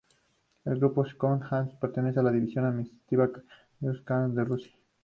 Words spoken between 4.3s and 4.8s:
de Rusia.